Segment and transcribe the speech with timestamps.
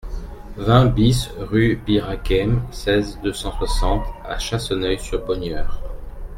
[0.57, 5.79] vingt BIS rue Bir'Hakeim, seize, deux cent soixante à Chasseneuil-sur-Bonnieure